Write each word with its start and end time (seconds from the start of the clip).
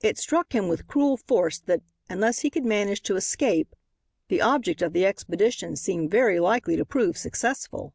It 0.00 0.18
struck 0.18 0.52
him 0.52 0.66
with 0.66 0.88
cruel 0.88 1.16
force 1.16 1.60
that, 1.60 1.80
unless 2.10 2.40
he 2.40 2.50
could 2.50 2.64
manage 2.64 3.02
to 3.04 3.14
escape, 3.14 3.76
the 4.26 4.40
object 4.42 4.82
of 4.82 4.92
the 4.92 5.06
expedition 5.06 5.76
seemed 5.76 6.10
very 6.10 6.40
likely 6.40 6.74
to 6.76 6.84
prove 6.84 7.16
successful. 7.16 7.94